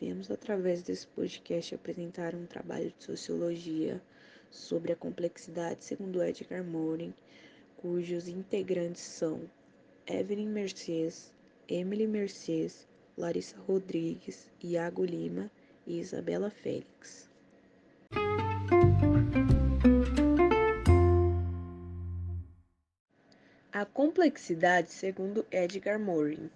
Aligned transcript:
viemos 0.00 0.30
através 0.30 0.82
desse 0.82 1.06
podcast 1.08 1.74
apresentar 1.74 2.34
um 2.34 2.46
trabalho 2.46 2.92
de 2.96 3.04
sociologia 3.04 4.00
sobre 4.50 4.92
a 4.92 4.96
complexidade 4.96 5.84
segundo 5.84 6.22
Edgar 6.22 6.64
Morin, 6.64 7.12
cujos 7.76 8.28
integrantes 8.28 9.02
são 9.02 9.40
Evelyn 10.06 10.48
Mercedes, 10.48 11.32
Emily 11.68 12.06
Mercedes, 12.06 12.86
Larissa 13.16 13.56
Rodrigues, 13.66 14.50
Iago 14.62 15.04
Lima 15.04 15.50
e 15.86 15.98
Isabela 15.98 16.50
Félix. 16.50 17.28
A 23.72 23.84
complexidade 23.84 24.90
segundo 24.90 25.46
Edgar 25.50 26.00
Morin. 26.00 26.50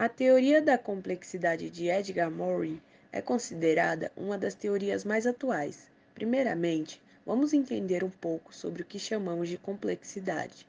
A 0.00 0.08
teoria 0.08 0.62
da 0.62 0.78
complexidade 0.78 1.68
de 1.68 1.88
Edgar 1.88 2.30
Morin 2.30 2.80
é 3.10 3.20
considerada 3.20 4.12
uma 4.16 4.38
das 4.38 4.54
teorias 4.54 5.04
mais 5.04 5.26
atuais. 5.26 5.88
Primeiramente, 6.14 7.02
vamos 7.26 7.52
entender 7.52 8.04
um 8.04 8.08
pouco 8.08 8.54
sobre 8.54 8.82
o 8.82 8.84
que 8.84 8.96
chamamos 8.96 9.48
de 9.48 9.58
complexidade. 9.58 10.64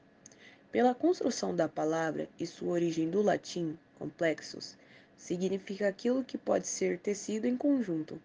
Pela 0.72 0.96
construção 0.96 1.54
da 1.54 1.68
palavra 1.68 2.28
e 2.40 2.44
sua 2.44 2.72
origem 2.72 3.08
do 3.08 3.22
latim, 3.22 3.78
complexus, 4.00 4.76
significa 5.16 5.86
aquilo 5.86 6.24
que 6.24 6.36
pode 6.36 6.66
ser 6.66 6.98
tecido 6.98 7.46
em 7.46 7.56
conjunto. 7.56 8.20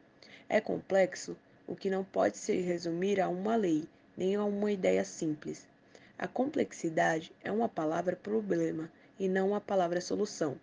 É 0.49 0.59
complexo 0.59 1.37
o 1.67 1.75
que 1.75 1.87
não 1.87 2.03
pode 2.03 2.39
se 2.39 2.55
resumir 2.61 3.21
a 3.21 3.29
uma 3.29 3.55
lei, 3.55 3.87
nem 4.17 4.33
a 4.33 4.43
uma 4.43 4.71
ideia 4.71 5.05
simples. 5.05 5.67
A 6.17 6.27
complexidade 6.27 7.31
é 7.43 7.51
uma 7.51 7.69
palavra 7.69 8.15
problema 8.15 8.89
e 9.19 9.29
não 9.29 9.49
uma 9.49 9.61
palavra 9.61 10.01
solução. 10.01 10.57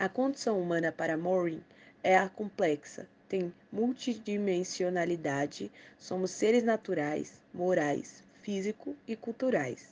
A 0.00 0.08
condição 0.08 0.58
humana 0.58 0.90
para 0.90 1.14
Morin 1.14 1.62
é 2.02 2.16
a 2.16 2.26
complexa, 2.26 3.06
tem 3.28 3.52
multidimensionalidade, 3.70 5.70
somos 5.98 6.30
seres 6.30 6.64
naturais, 6.64 7.38
morais, 7.52 8.24
físico 8.40 8.96
e 9.06 9.14
culturais. 9.14 9.90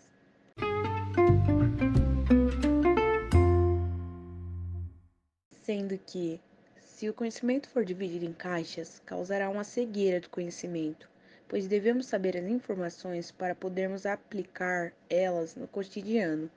Sendo 5.63 5.99
que, 5.99 6.41
se 6.81 7.11
o 7.11 7.13
conhecimento 7.13 7.69
for 7.69 7.85
dividido 7.85 8.25
em 8.25 8.33
caixas, 8.33 9.03
causará 9.05 9.51
uma 9.51 9.63
cegueira 9.63 10.21
do 10.21 10.31
conhecimento, 10.31 11.07
pois 11.49 11.67
devemos 11.67 12.07
saber 12.07 12.37
as 12.37 12.45
informações 12.45 13.31
para 13.31 13.55
podermos 13.55 14.05
aplicar 14.05 14.93
elas 15.09 15.57
no 15.57 15.67
cotidiano. 15.67 16.51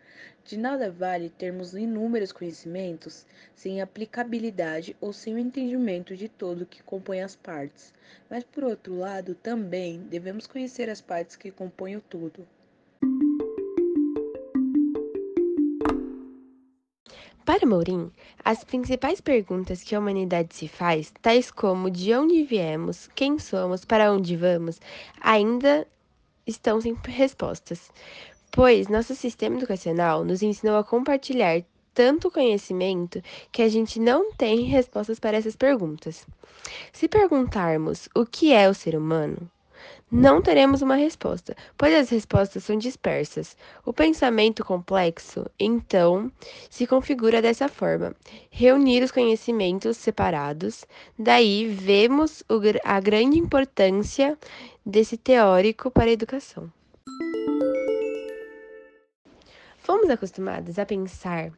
De 0.43 0.57
nada 0.57 0.91
vale 0.91 1.29
termos 1.29 1.73
inúmeros 1.73 2.31
conhecimentos 2.31 3.25
sem 3.55 3.81
aplicabilidade 3.81 4.95
ou 4.99 5.13
sem 5.13 5.33
o 5.33 5.39
entendimento 5.39 6.15
de 6.15 6.27
todo 6.27 6.63
o 6.63 6.65
que 6.65 6.83
compõe 6.83 7.21
as 7.21 7.35
partes. 7.35 7.93
Mas, 8.29 8.43
por 8.43 8.65
outro 8.65 8.97
lado, 8.97 9.33
também 9.33 10.01
devemos 10.01 10.45
conhecer 10.45 10.89
as 10.89 10.99
partes 10.99 11.35
que 11.35 11.49
compõem 11.49 11.95
o 11.95 12.01
todo. 12.01 12.45
Para 17.51 17.67
Mourin, 17.67 18.09
as 18.45 18.63
principais 18.63 19.19
perguntas 19.19 19.83
que 19.83 19.93
a 19.93 19.99
humanidade 19.99 20.55
se 20.55 20.69
faz, 20.69 21.11
tais 21.21 21.51
como 21.51 21.91
de 21.91 22.13
onde 22.13 22.45
viemos, 22.45 23.09
quem 23.13 23.37
somos, 23.39 23.83
para 23.83 24.09
onde 24.09 24.37
vamos, 24.37 24.79
ainda 25.19 25.85
estão 26.47 26.79
sem 26.79 26.97
respostas, 27.03 27.91
pois 28.53 28.87
nosso 28.87 29.13
sistema 29.15 29.57
educacional 29.57 30.23
nos 30.23 30.41
ensinou 30.41 30.77
a 30.77 30.83
compartilhar 30.85 31.61
tanto 31.93 32.31
conhecimento 32.31 33.21
que 33.51 33.61
a 33.61 33.67
gente 33.67 33.99
não 33.99 34.31
tem 34.31 34.61
respostas 34.61 35.19
para 35.19 35.35
essas 35.35 35.57
perguntas. 35.57 36.25
Se 36.93 37.09
perguntarmos 37.09 38.07
o 38.15 38.25
que 38.25 38.53
é 38.53 38.69
o 38.69 38.73
ser 38.73 38.95
humano, 38.95 39.51
não 40.11 40.41
teremos 40.41 40.81
uma 40.81 40.95
resposta, 40.95 41.55
pois 41.77 41.95
as 41.95 42.09
respostas 42.09 42.65
são 42.65 42.77
dispersas. 42.77 43.55
O 43.85 43.93
pensamento 43.93 44.65
complexo, 44.65 45.49
então, 45.57 46.29
se 46.69 46.85
configura 46.85 47.41
dessa 47.41 47.69
forma: 47.69 48.13
reunir 48.49 49.01
os 49.03 49.11
conhecimentos 49.11 49.95
separados. 49.95 50.85
Daí 51.17 51.65
vemos 51.67 52.43
a 52.83 52.99
grande 52.99 53.39
importância 53.39 54.37
desse 54.85 55.15
teórico 55.15 55.89
para 55.89 56.09
a 56.09 56.13
educação. 56.13 56.69
Fomos 59.77 60.09
acostumados 60.09 60.77
a 60.77 60.85
pensar 60.85 61.51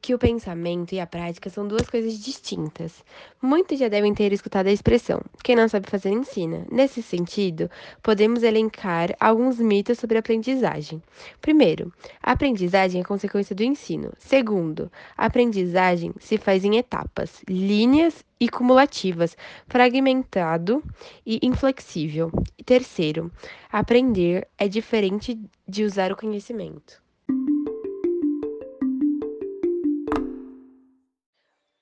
que 0.00 0.14
o 0.14 0.18
pensamento 0.18 0.94
e 0.94 1.00
a 1.00 1.06
prática 1.06 1.50
são 1.50 1.66
duas 1.66 1.88
coisas 1.88 2.18
distintas. 2.18 3.04
Muitos 3.42 3.78
já 3.78 3.88
devem 3.88 4.14
ter 4.14 4.32
escutado 4.32 4.68
a 4.68 4.72
expressão: 4.72 5.20
quem 5.42 5.56
não 5.56 5.68
sabe 5.68 5.90
fazer, 5.90 6.10
ensina. 6.10 6.66
Nesse 6.70 7.02
sentido, 7.02 7.70
podemos 8.02 8.42
elencar 8.42 9.14
alguns 9.18 9.58
mitos 9.58 9.98
sobre 9.98 10.16
a 10.16 10.20
aprendizagem. 10.20 11.02
Primeiro, 11.40 11.92
a 12.22 12.32
aprendizagem 12.32 13.00
é 13.00 13.04
consequência 13.04 13.54
do 13.54 13.62
ensino. 13.62 14.12
Segundo, 14.18 14.90
a 15.16 15.26
aprendizagem 15.26 16.12
se 16.18 16.38
faz 16.38 16.64
em 16.64 16.76
etapas, 16.76 17.42
linhas 17.48 18.24
e 18.40 18.48
cumulativas, 18.48 19.36
fragmentado 19.66 20.82
e 21.26 21.38
inflexível. 21.42 22.30
E 22.56 22.64
terceiro, 22.64 23.30
aprender 23.70 24.46
é 24.56 24.68
diferente 24.68 25.38
de 25.66 25.84
usar 25.84 26.12
o 26.12 26.16
conhecimento. 26.16 27.07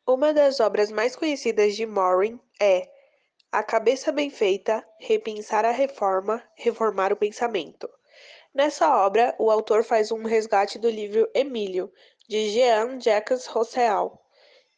Uma 0.09 0.33
das 0.33 0.61
obras 0.61 0.93
mais 0.93 1.17
conhecidas 1.17 1.75
de 1.75 1.85
Morin 1.85 2.39
é 2.63 2.89
A 3.51 3.61
Cabeça 3.61 4.13
Bem 4.13 4.31
Feita, 4.31 4.87
Repensar 5.01 5.65
a 5.65 5.73
Reforma, 5.73 6.41
Reformar 6.55 7.13
o 7.13 7.17
Pensamento. 7.17 7.91
Nessa 8.55 9.05
obra, 9.05 9.35
o 9.37 9.51
autor 9.51 9.83
faz 9.83 10.13
um 10.13 10.23
resgate 10.23 10.79
do 10.79 10.89
livro 10.89 11.29
Emílio, 11.35 11.93
de 12.29 12.51
Jean-Jacques 12.51 13.47
Rousseau, 13.47 14.23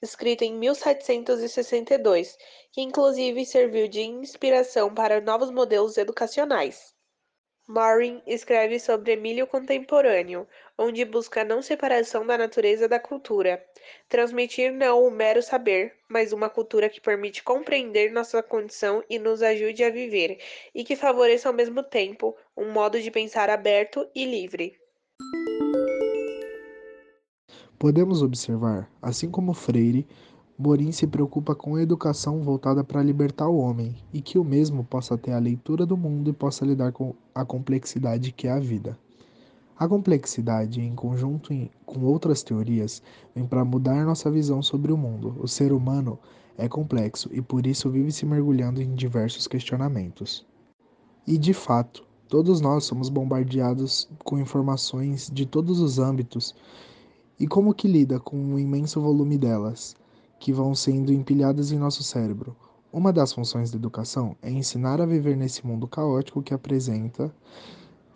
escrito 0.01 0.45
em 0.45 0.55
1762, 0.55 2.39
que 2.73 2.81
inclusive 2.81 3.45
serviu 3.45 3.87
de 3.87 4.01
inspiração 4.01 4.95
para 4.95 5.21
novos 5.21 5.51
modelos 5.51 5.99
educacionais. 5.99 6.95
Morin 7.69 8.23
escreve 8.27 8.81
sobre 8.81 9.13
Emílio 9.13 9.47
contemporâneo, 9.47 10.49
onde 10.79 11.05
busca 11.05 11.43
a 11.43 11.45
não 11.45 11.61
separação 11.61 12.27
da 12.27 12.39
natureza 12.39 12.89
da 12.89 12.99
cultura, 12.99 13.63
transmitir 14.09 14.73
não 14.73 15.05
o 15.05 15.11
mero 15.11 15.43
saber, 15.43 15.93
mas 16.09 16.33
uma 16.33 16.49
cultura 16.49 16.89
que 16.89 16.99
permite 16.99 17.43
compreender 17.43 18.11
nossa 18.11 18.43
condição 18.43 19.05
e 19.11 19.19
nos 19.19 19.43
ajude 19.43 19.85
a 19.85 19.91
viver, 19.91 20.39
e 20.75 20.83
que 20.83 20.97
favoreça 20.97 21.47
ao 21.47 21.55
mesmo 21.55 21.83
tempo 21.83 22.35
um 22.57 22.73
modo 22.73 22.99
de 22.99 23.11
pensar 23.11 23.51
aberto 23.51 24.09
e 24.15 24.25
livre. 24.25 24.75
Podemos 27.79 28.23
observar, 28.23 28.91
assim 29.03 29.31
como 29.31 29.53
Freire, 29.53 30.09
Morim 30.61 30.91
se 30.91 31.07
preocupa 31.07 31.55
com 31.55 31.77
a 31.77 31.83
educação 31.83 32.43
voltada 32.43 32.83
para 32.83 33.01
libertar 33.01 33.49
o 33.49 33.59
homem 33.59 33.95
e 34.13 34.21
que 34.21 34.41
o 34.41 34.45
mesmo 34.45 34.83
possa 34.83 35.17
ter 35.17 35.31
a 35.31 35.39
leitura 35.39 35.87
do 35.87 35.97
mundo 35.97 36.31
e 36.31 36.33
possa 36.33 36.67
lidar 36.67 36.91
com 36.91 37.15
a 37.33 37.45
complexidade 37.45 38.33
que 38.33 38.49
é 38.49 38.51
a 38.51 38.59
vida. 38.59 38.99
A 39.79 39.87
complexidade, 39.87 40.81
em 40.81 40.97
conjunto 40.97 41.55
com 41.87 42.01
outras 42.01 42.43
teorias, 42.43 43.01
vem 43.37 43.47
para 43.47 43.65
mudar 43.65 44.05
nossa 44.05 44.29
visão 44.33 44.61
sobre 44.61 44.93
o 44.93 44.97
mundo. 44.97 45.37
O 45.39 45.47
ser 45.47 45.73
humano 45.73 46.19
é 46.57 46.69
complexo 46.69 47.31
e 47.33 47.41
por 47.41 47.65
isso 47.65 47.89
vive 47.89 48.11
se 48.11 48.27
mergulhando 48.27 48.83
em 48.83 48.97
diversos 48.97 49.47
questionamentos. 49.47 50.45
E 51.25 51.39
de 51.39 51.55
fato, 51.55 52.05
todos 52.29 52.61
nós 52.61 52.83
somos 52.83 53.09
bombardeados 53.09 54.09
com 54.25 54.41
informações 54.41 55.31
de 55.33 55.47
todos 55.47 55.79
os 55.79 56.01
âmbitos 56.01 56.53
e 57.39 57.47
como 57.47 57.73
que 57.73 57.87
lida 57.87 58.19
com 58.19 58.55
o 58.55 58.59
imenso 58.59 59.01
volume 59.01 59.39
delas 59.39 59.95
que 60.39 60.53
vão 60.53 60.75
sendo 60.75 61.13
empilhadas 61.13 61.73
em 61.73 61.79
nosso 61.79 62.03
cérebro. 62.03 62.57
Uma 62.93 63.13
das 63.13 63.33
funções 63.33 63.71
da 63.71 63.77
educação 63.77 64.37
é 64.41 64.51
ensinar 64.51 65.01
a 65.01 65.07
viver 65.07 65.37
nesse 65.37 65.67
mundo 65.67 65.87
caótico 65.87 66.43
que 66.43 66.55
apresenta, 66.55 67.35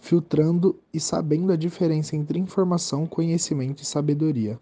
filtrando 0.00 0.78
e 0.92 0.98
sabendo 0.98 1.52
a 1.52 1.56
diferença 1.56 2.16
entre 2.16 2.38
informação, 2.38 3.06
conhecimento 3.06 3.82
e 3.82 3.86
sabedoria. 3.86 4.58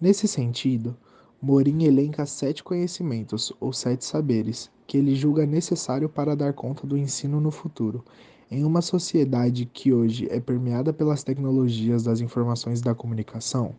Nesse 0.00 0.28
sentido, 0.28 0.96
Morin 1.40 1.84
elenca 1.84 2.26
sete 2.26 2.62
conhecimentos, 2.62 3.52
ou 3.60 3.72
sete 3.72 4.04
saberes, 4.04 4.70
que 4.86 4.96
ele 4.96 5.14
julga 5.14 5.46
necessário 5.46 6.08
para 6.08 6.36
dar 6.36 6.52
conta 6.52 6.86
do 6.86 6.96
ensino 6.96 7.40
no 7.40 7.50
futuro. 7.50 8.04
Em 8.50 8.64
uma 8.64 8.80
sociedade 8.80 9.66
que 9.66 9.92
hoje 9.92 10.28
é 10.30 10.40
permeada 10.40 10.92
pelas 10.92 11.24
tecnologias 11.24 12.04
das 12.04 12.20
informações 12.20 12.80
e 12.80 12.84
da 12.84 12.94
comunicação, 12.94 13.74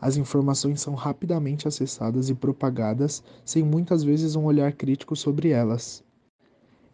as 0.00 0.16
informações 0.16 0.80
são 0.80 0.94
rapidamente 0.94 1.68
acessadas 1.68 2.30
e 2.30 2.34
propagadas 2.34 3.22
sem 3.44 3.62
muitas 3.62 4.02
vezes 4.02 4.34
um 4.34 4.44
olhar 4.44 4.72
crítico 4.72 5.14
sobre 5.14 5.50
elas. 5.50 6.02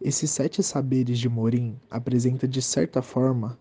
Esses 0.01 0.29
sete 0.29 0.61
saberes 0.61 1.17
de 1.17 1.29
Morim 1.29 1.79
apresenta 1.89 2.47
de 2.47 2.61
certa 2.61 3.01
forma 3.01 3.57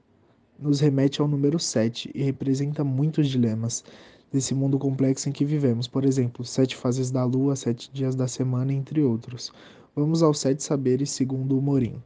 nos 0.58 0.81
remete 0.81 1.20
ao 1.20 1.28
número 1.28 1.58
7 1.58 2.10
e 2.14 2.22
representa 2.22 2.82
muitos 2.82 3.28
dilemas. 3.28 3.84
desse 4.32 4.54
mundo 4.54 4.78
complexo 4.78 5.28
em 5.28 5.32
que 5.32 5.44
vivemos. 5.44 5.87
Por 5.87 6.04
exemplo, 6.04 6.44
sete 6.44 6.75
fases 6.75 7.10
da 7.10 7.25
lua, 7.25 7.54
sete 7.54 7.90
dias 7.93 8.14
da 8.14 8.26
semana, 8.26 8.72
entre 8.72 9.00
outros. 9.02 9.52
Vamos 9.94 10.22
aos 10.22 10.40
sete 10.40 10.62
saberes 10.62 11.10
segundo 11.10 11.56
o 11.56 11.62
Morim. 11.62 12.02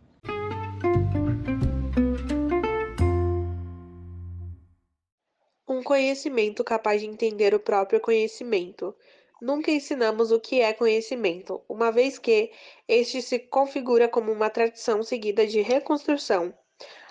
Conhecimento 5.90 6.62
capaz 6.62 7.00
de 7.00 7.08
entender 7.08 7.52
o 7.52 7.58
próprio 7.58 7.98
conhecimento. 7.98 8.94
Nunca 9.42 9.72
ensinamos 9.72 10.30
o 10.30 10.38
que 10.38 10.60
é 10.60 10.72
conhecimento, 10.72 11.60
uma 11.68 11.90
vez 11.90 12.16
que 12.16 12.52
este 12.86 13.20
se 13.20 13.40
configura 13.40 14.06
como 14.06 14.30
uma 14.30 14.48
tradição 14.48 15.02
seguida 15.02 15.44
de 15.44 15.60
reconstrução. 15.62 16.54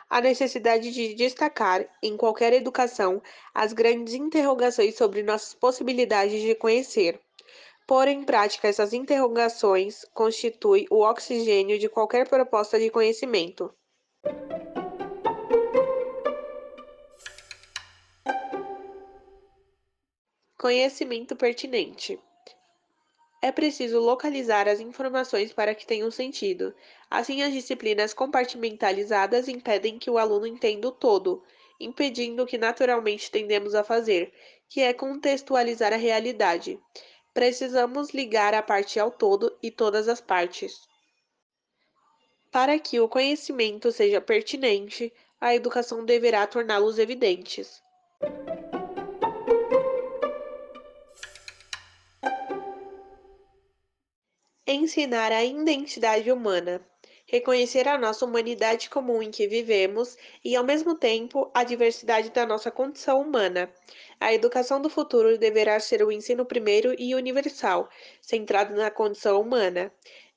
A 0.09 0.21
necessidade 0.21 0.93
de 0.93 1.13
destacar, 1.13 1.85
em 2.01 2.15
qualquer 2.15 2.53
educação, 2.53 3.21
as 3.53 3.73
grandes 3.73 4.13
interrogações 4.13 4.95
sobre 4.95 5.23
nossas 5.23 5.53
possibilidades 5.53 6.41
de 6.41 6.55
conhecer. 6.55 7.19
Pôr 7.85 8.07
em 8.07 8.23
prática 8.23 8.69
essas 8.69 8.93
interrogações 8.93 10.05
constitui 10.13 10.87
o 10.89 11.01
oxigênio 11.03 11.77
de 11.77 11.89
qualquer 11.89 12.29
proposta 12.29 12.79
de 12.79 12.89
conhecimento. 12.89 13.73
Conhecimento 20.59 21.37
pertinente. 21.37 22.19
É 23.41 23.49
preciso 23.49 23.97
localizar 24.01 24.67
as 24.67 24.81
informações 24.81 25.53
para 25.53 25.73
que 25.73 25.87
tenham 25.87 26.11
sentido. 26.11 26.75
Assim, 27.09 27.41
as 27.41 27.53
disciplinas 27.53 28.13
compartimentalizadas 28.13 29.47
impedem 29.47 29.97
que 29.97 30.09
o 30.09 30.17
aluno 30.17 30.45
entenda 30.45 30.89
o 30.89 30.91
todo, 30.91 31.41
impedindo 31.79 32.43
o 32.43 32.45
que 32.45 32.57
naturalmente 32.57 33.31
tendemos 33.31 33.73
a 33.73 33.85
fazer, 33.85 34.33
que 34.67 34.81
é 34.81 34.91
contextualizar 34.91 35.93
a 35.93 35.95
realidade. 35.95 36.77
Precisamos 37.33 38.09
ligar 38.09 38.53
a 38.53 38.61
parte 38.61 38.99
ao 38.99 39.11
todo 39.11 39.57
e 39.63 39.71
todas 39.71 40.09
as 40.09 40.19
partes. 40.19 40.81
Para 42.51 42.77
que 42.77 42.99
o 42.99 43.07
conhecimento 43.07 43.93
seja 43.93 44.19
pertinente, 44.19 45.13
a 45.39 45.55
educação 45.55 46.03
deverá 46.03 46.45
torná-los 46.45 46.99
evidentes. 46.99 47.81
Ensinar 54.71 55.31
a 55.31 55.43
identidade 55.43 56.31
humana. 56.31 56.79
Reconhecer 57.25 57.87
a 57.87 57.97
nossa 57.97 58.23
humanidade 58.23 58.87
comum 58.87 59.19
em 59.19 59.31
que 59.31 59.47
vivemos 59.47 60.15
e, 60.45 60.55
ao 60.55 60.63
mesmo 60.63 60.93
tempo, 60.93 61.49
a 61.55 61.63
diversidade 61.63 62.29
da 62.29 62.45
nossa 62.45 62.69
condição 62.69 63.19
humana. 63.19 63.73
A 64.19 64.31
educação 64.31 64.79
do 64.79 64.87
futuro 64.87 65.39
deverá 65.39 65.79
ser 65.79 66.03
o 66.03 66.11
ensino 66.11 66.45
primeiro 66.45 66.93
e 66.99 67.15
universal, 67.15 67.89
centrado 68.21 68.75
na 68.75 68.91
condição 68.91 69.41
humana. 69.41 69.91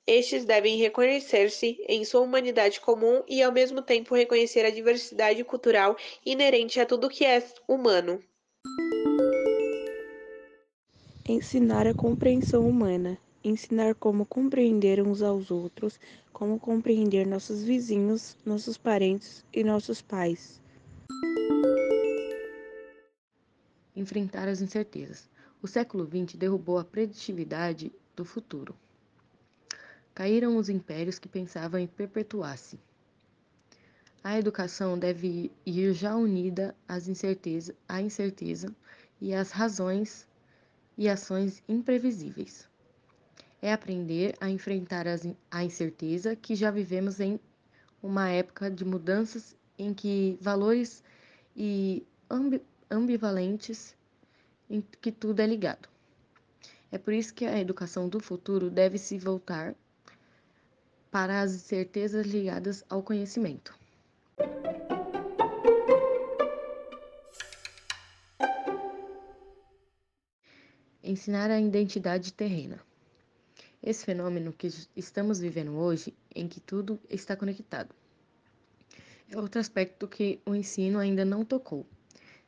Estes 0.07 0.47
devem 0.47 0.79
reconhecer-se 0.79 1.77
em 1.87 2.03
sua 2.03 2.23
humanidade 2.23 2.81
comum 2.81 3.23
e, 3.29 3.43
ao 3.43 3.53
mesmo 3.53 3.83
tempo, 3.83 4.15
reconhecer 4.15 4.65
a 4.65 4.71
diversidade 4.71 5.45
cultural 5.45 5.95
inerente 6.25 6.81
a 6.81 6.87
tudo 6.87 7.11
que 7.11 7.27
é 7.27 7.45
humano. 7.69 8.19
Ensinar 11.29 11.87
a 11.87 11.93
compreensão 11.93 12.67
humana 12.67 13.21
ensinar 13.45 13.95
como 13.95 14.25
compreender 14.25 15.03
uns 15.03 15.21
aos 15.21 15.51
outros, 15.51 15.99
como 16.33 16.59
compreender 16.59 17.27
nossos 17.27 17.63
vizinhos, 17.63 18.37
nossos 18.45 18.79
parentes 18.79 19.45
e 19.53 19.65
nossos 19.65 20.01
pais. 20.01 20.61
Enfrentar 23.97 24.49
as 24.49 24.61
incertezas. 24.61 25.29
O 25.61 25.69
século 25.69 26.07
XX 26.07 26.37
derrubou 26.37 26.79
a 26.79 26.85
preditividade 26.85 27.93
do 28.17 28.25
futuro. 28.25 28.75
Caíram 30.15 30.57
os 30.57 30.69
impérios 30.69 31.19
que 31.19 31.29
pensavam 31.29 31.81
em 31.81 31.87
perpetuar-se. 31.87 32.79
A 34.25 34.39
educação 34.39 34.99
deve 34.99 35.51
ir 35.67 35.93
já 35.95 36.15
unida 36.15 36.75
às 36.87 37.09
incerteza, 37.09 37.75
à 37.89 38.01
incerteza 38.01 38.75
e 39.21 39.35
às 39.35 39.51
razões 39.51 40.29
e 40.97 41.09
ações 41.09 41.63
imprevisíveis 41.69 42.71
é 43.63 43.73
aprender 43.73 44.35
a 44.41 44.51
enfrentar 44.51 45.07
a 45.49 45.65
incerteza 45.65 46.35
que 46.35 46.57
já 46.57 46.69
vivemos 46.69 47.21
em 47.21 47.39
uma 48.03 48.29
época 48.29 48.69
de 48.69 48.85
mudanças 48.85 49.57
em 49.79 49.95
que 49.95 50.37
valores 50.41 51.05
e 51.57 52.05
ambi, 52.29 52.61
ambivalentes 52.91 53.95
em 54.69 54.83
que 55.01 55.13
tudo 55.13 55.41
é 55.41 55.47
ligado. 55.47 55.89
É 56.91 56.99
por 56.99 57.15
isso 57.15 57.33
que 57.33 57.47
a 57.47 57.59
educação 57.59 58.09
do 58.09 58.19
futuro 58.19 58.69
deve 58.69 58.99
se 58.99 59.17
voltar 59.17 59.77
para 61.11 61.41
as 61.41 61.53
certezas 61.53 62.27
ligadas 62.27 62.85
ao 62.91 63.03
conhecimento. 63.03 63.79
Ensinar 71.03 71.51
a 71.51 71.61
identidade 71.61 72.33
terrena. 72.33 72.81
Esse 73.83 74.05
fenômeno 74.05 74.53
que 74.53 74.69
estamos 74.97 75.41
vivendo 75.41 75.77
hoje, 75.77 76.15
em 76.33 76.47
que 76.47 76.61
tudo 76.61 77.01
está 77.11 77.35
conectado, 77.35 77.93
é 79.29 79.37
outro 79.37 79.61
aspecto 79.61 80.07
que 80.07 80.41
o 80.47 80.55
ensino 80.55 81.01
ainda 81.01 81.25
não 81.25 81.45
tocou. 81.45 81.85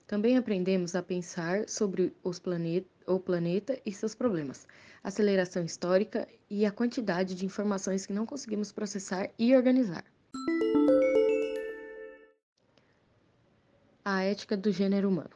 Também 0.07 0.37
aprendemos 0.37 0.95
a 0.95 1.03
pensar 1.03 1.69
sobre 1.69 2.15
os 2.23 2.39
planet 2.39 2.87
o 3.07 3.19
planeta 3.19 3.79
e 3.85 3.93
seus 3.93 4.15
problemas, 4.15 4.67
aceleração 5.03 5.65
histórica 5.65 6.27
e 6.49 6.65
a 6.65 6.71
quantidade 6.71 7.35
de 7.35 7.45
informações 7.45 8.07
que 8.07 8.13
não 8.13 8.25
conseguimos 8.25 8.73
processar 8.73 9.29
e 9.39 9.55
organizar. 9.55 10.05
A 14.05 14.23
ética 14.23 14.57
do 14.57 14.71
gênero 14.71 15.09
humano. 15.09 15.31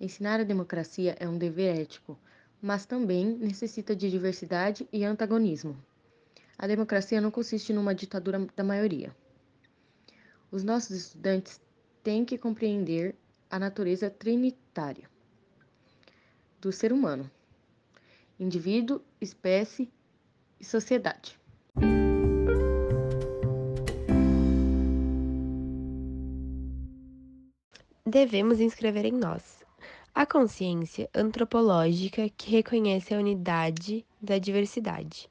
Ensinar 0.00 0.40
a 0.40 0.44
democracia 0.44 1.16
é 1.18 1.28
um 1.28 1.38
dever 1.38 1.78
ético, 1.78 2.18
mas 2.60 2.84
também 2.84 3.24
necessita 3.24 3.96
de 3.96 4.10
diversidade 4.10 4.88
e 4.92 5.04
antagonismo. 5.04 5.76
A 6.58 6.66
democracia 6.66 7.20
não 7.20 7.30
consiste 7.30 7.72
numa 7.72 7.94
ditadura 7.94 8.46
da 8.54 8.62
maioria. 8.62 9.14
Os 10.50 10.62
nossos 10.62 10.90
estudantes 10.96 11.60
têm 12.02 12.24
que 12.24 12.36
compreender 12.36 13.14
a 13.48 13.58
natureza 13.58 14.10
trinitária 14.10 15.08
do 16.60 16.70
ser 16.70 16.92
humano: 16.92 17.30
indivíduo, 18.38 19.00
espécie 19.20 19.90
e 20.58 20.64
sociedade. 20.64 21.38
Devemos 28.04 28.60
inscrever 28.60 29.04
em 29.04 29.12
nós 29.12 29.59
a 30.20 30.26
consciência 30.26 31.08
antropológica 31.14 32.28
que 32.36 32.50
reconhece 32.50 33.14
a 33.14 33.18
unidade 33.18 34.04
da 34.20 34.36
diversidade. 34.36 35.30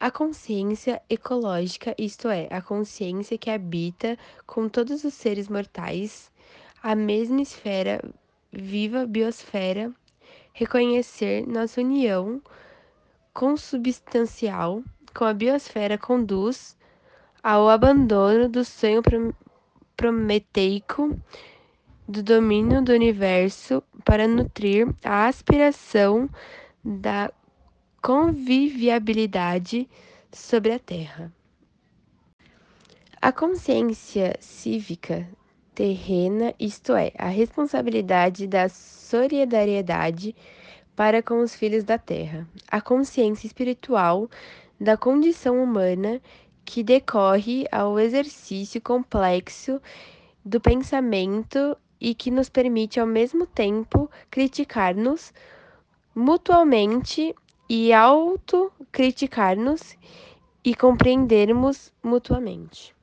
A 0.00 0.10
consciência 0.10 1.02
ecológica, 1.10 1.94
isto 1.98 2.26
é, 2.30 2.48
a 2.50 2.62
consciência 2.62 3.36
que 3.36 3.50
habita 3.50 4.16
com 4.46 4.66
todos 4.66 5.04
os 5.04 5.12
seres 5.12 5.46
mortais 5.46 6.32
a 6.82 6.94
mesma 6.94 7.42
esfera 7.42 8.00
viva 8.50 9.04
biosfera, 9.04 9.92
reconhecer 10.54 11.46
nossa 11.46 11.82
união 11.82 12.40
consubstancial 13.34 14.82
com 15.14 15.24
a 15.24 15.34
biosfera 15.34 15.98
conduz 15.98 16.78
ao 17.42 17.68
abandono 17.68 18.48
do 18.48 18.64
sonho 18.64 19.02
prometeico 19.94 21.14
do 22.08 22.22
domínio 22.22 22.80
do 22.80 22.90
universo 22.90 23.82
para 24.02 24.26
nutrir 24.26 24.88
a 25.04 25.26
aspiração 25.26 26.30
da 26.82 27.30
convivialidade 28.02 29.86
sobre 30.32 30.72
a 30.72 30.78
Terra. 30.78 31.30
A 33.20 33.30
consciência 33.30 34.34
cívica 34.40 35.28
terrena, 35.74 36.54
isto 36.58 36.94
é, 36.94 37.12
a 37.18 37.28
responsabilidade 37.28 38.46
da 38.46 38.70
solidariedade 38.70 40.34
para 40.96 41.22
com 41.22 41.40
os 41.40 41.54
filhos 41.54 41.84
da 41.84 41.98
Terra. 41.98 42.48
A 42.68 42.80
consciência 42.80 43.46
espiritual 43.46 44.30
da 44.80 44.96
condição 44.96 45.62
humana 45.62 46.22
que 46.64 46.82
decorre 46.82 47.66
ao 47.70 48.00
exercício 48.00 48.80
complexo 48.80 49.78
do 50.44 50.58
pensamento 50.58 51.76
e 52.00 52.14
que 52.14 52.30
nos 52.30 52.48
permite 52.48 53.00
ao 53.00 53.06
mesmo 53.06 53.46
tempo 53.46 54.10
criticar-nos 54.30 55.32
mutuamente 56.14 57.34
e 57.68 57.92
autocriticar-nos 57.92 59.98
e 60.64 60.74
compreendermos 60.74 61.92
mutuamente. 62.02 62.96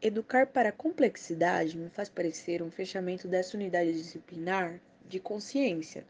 Educar 0.00 0.46
para 0.48 0.70
a 0.70 0.72
complexidade 0.72 1.78
me 1.78 1.88
faz 1.88 2.08
parecer 2.08 2.60
um 2.62 2.70
fechamento 2.70 3.28
dessa 3.28 3.56
unidade 3.56 3.92
disciplinar 3.92 4.80
de 5.12 5.20
consciência. 5.20 6.04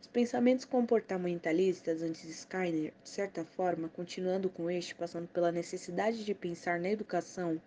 Os 0.00 0.08
pensamentos 0.08 0.64
comportamentalistas 0.64 2.02
antes 2.02 2.22
de 2.22 2.32
Skinner, 2.32 2.92
de 3.02 3.08
certa 3.08 3.44
forma, 3.44 3.88
continuando 3.88 4.48
com 4.48 4.68
este, 4.68 4.94
passando 4.94 5.28
pela 5.28 5.52
necessidade 5.52 6.24
de 6.24 6.34
pensar 6.34 6.80
na 6.80 6.90
educação 6.90 7.60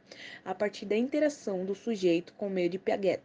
a 0.43 0.53
partir 0.53 0.85
da 0.85 0.97
interação 0.97 1.65
do 1.65 1.73
sujeito 1.73 2.33
com 2.33 2.47
o 2.47 2.49
meio 2.49 2.69
de 2.69 2.77
Piaget. 2.77 3.21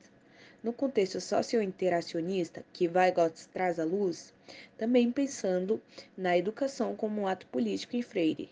No 0.63 0.73
contexto 0.73 1.21
socio-interacionista 1.21 2.65
que 2.73 2.89
Weigot 2.89 3.49
traz 3.53 3.79
à 3.79 3.85
luz, 3.85 4.33
também 4.79 5.11
pensando 5.11 5.83
na 6.17 6.39
educação 6.39 6.95
como 6.95 7.21
um 7.21 7.27
ato 7.27 7.47
político 7.47 7.97
em 7.97 8.03
Freire. 8.03 8.49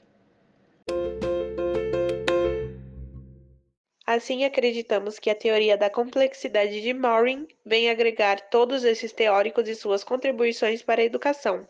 Assim, 4.14 4.44
acreditamos 4.44 5.18
que 5.18 5.28
a 5.28 5.34
teoria 5.34 5.76
da 5.76 5.90
complexidade 5.90 6.80
de 6.80 6.94
Morin 6.94 7.48
vem 7.66 7.90
agregar 7.90 8.48
todos 8.48 8.84
esses 8.84 9.12
teóricos 9.12 9.68
e 9.68 9.74
suas 9.74 10.04
contribuições 10.04 10.82
para 10.82 11.02
a 11.02 11.04
educação, 11.04 11.66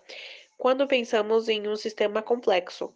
quando 0.59 0.87
pensamos 0.87 1.49
em 1.49 1.67
um 1.67 1.75
sistema 1.75 2.21
complexo. 2.21 2.93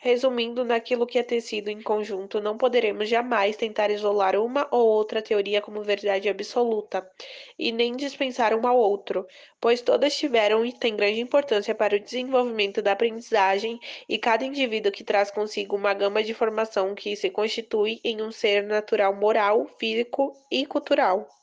Resumindo 0.00 0.64
naquilo 0.64 1.06
que 1.08 1.18
é 1.18 1.24
tecido 1.24 1.68
em 1.68 1.82
conjunto, 1.82 2.40
não 2.40 2.56
poderemos 2.56 3.08
jamais 3.08 3.56
tentar 3.56 3.90
isolar 3.90 4.36
uma 4.36 4.68
ou 4.70 4.86
outra 4.86 5.20
teoria 5.20 5.60
como 5.60 5.82
verdade 5.82 6.28
absoluta, 6.28 7.10
e 7.58 7.72
nem 7.72 7.96
dispensar 7.96 8.54
um 8.54 8.64
ao 8.64 8.78
outro, 8.78 9.26
pois 9.60 9.82
todas 9.82 10.16
tiveram 10.16 10.64
e 10.64 10.72
têm 10.72 10.94
grande 10.96 11.20
importância 11.20 11.74
para 11.74 11.96
o 11.96 12.00
desenvolvimento 12.00 12.80
da 12.80 12.92
aprendizagem, 12.92 13.80
e 14.08 14.18
cada 14.18 14.44
indivíduo 14.44 14.92
que 14.92 15.02
traz 15.02 15.32
consigo 15.32 15.74
uma 15.74 15.92
gama 15.94 16.22
de 16.22 16.32
formação 16.32 16.94
que 16.94 17.16
se 17.16 17.28
constitui 17.28 18.00
em 18.04 18.22
um 18.22 18.30
ser 18.30 18.62
natural 18.62 19.12
moral, 19.16 19.66
físico 19.78 20.32
e 20.48 20.64
cultural. 20.64 21.37